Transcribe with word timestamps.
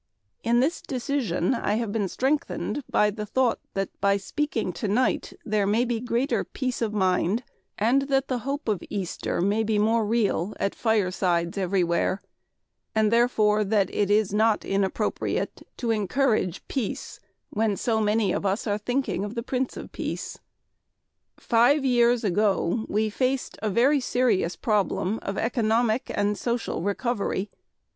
In 0.43 0.61
this 0.61 0.81
decision 0.81 1.53
I 1.53 1.75
have 1.75 1.91
been 1.91 2.07
strengthened 2.07 2.81
by 2.89 3.11
the 3.11 3.23
thought 3.27 3.59
that 3.75 3.89
by 4.01 4.17
speaking 4.17 4.73
tonight 4.73 5.31
there 5.45 5.67
may 5.67 5.85
be 5.85 5.99
greater 5.99 6.43
peace 6.43 6.81
of 6.81 6.91
mind 6.91 7.43
and 7.77 8.01
that 8.07 8.27
the 8.27 8.39
hope 8.39 8.67
of 8.67 8.81
Easter 8.89 9.41
may 9.41 9.61
be 9.61 9.77
more 9.77 10.03
real 10.03 10.55
at 10.59 10.73
firesides 10.73 11.55
everywhere, 11.55 12.19
and 12.95 13.11
therefore 13.11 13.63
that 13.63 13.93
it 13.93 14.09
is 14.09 14.33
not 14.33 14.65
inappropriate 14.65 15.61
to 15.77 15.91
encourage 15.91 16.67
peace 16.67 17.19
when 17.51 17.77
so 17.77 18.01
many 18.01 18.31
of 18.31 18.43
us 18.43 18.65
are 18.65 18.79
thinking 18.79 19.23
of 19.23 19.35
the 19.35 19.43
Prince 19.43 19.77
of 19.77 19.91
Peace. 19.91 20.39
Five 21.37 21.85
years 21.85 22.23
ago 22.23 22.87
we 22.89 23.11
faced 23.11 23.55
a 23.61 23.69
very 23.69 23.99
serious 23.99 24.55
problem 24.55 25.19
of 25.21 25.37
economic 25.37 26.09
and 26.15 26.39
social 26.39 26.81
recovery. 26.81 27.51